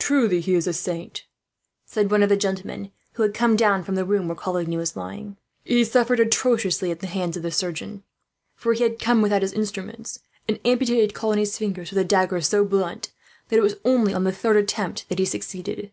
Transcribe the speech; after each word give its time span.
"Truly 0.00 0.40
he 0.40 0.54
is 0.54 0.66
a 0.66 0.72
saint," 0.72 1.24
said 1.86 2.10
one 2.10 2.24
of 2.24 2.28
the 2.28 2.36
gentlemen, 2.36 2.90
who 3.12 3.22
had 3.22 3.32
come 3.32 3.54
down 3.54 3.84
from 3.84 3.94
the 3.94 4.04
room 4.04 4.26
where 4.26 4.34
Coligny 4.34 4.76
was 4.76 4.96
lying. 4.96 5.36
"He 5.62 5.84
suffered 5.84 6.18
atrociously 6.18 6.90
in 6.90 6.98
the 6.98 7.06
hands 7.06 7.36
of 7.36 7.44
the 7.44 7.52
surgeon, 7.52 8.02
for 8.56 8.72
he 8.72 8.82
had 8.82 8.98
come 8.98 9.22
without 9.22 9.42
his 9.42 9.52
instruments, 9.52 10.18
and 10.48 10.58
amputated 10.64 11.14
Coligny's 11.14 11.58
fingers 11.58 11.90
with 11.92 12.00
a 12.00 12.04
dagger 12.04 12.40
so 12.40 12.64
blunt 12.64 13.12
that 13.50 13.56
it 13.60 13.62
was 13.62 13.76
only 13.84 14.12
on 14.12 14.24
the 14.24 14.32
third 14.32 14.56
attempt 14.56 15.08
that 15.08 15.20
he 15.20 15.24
succeeded. 15.24 15.92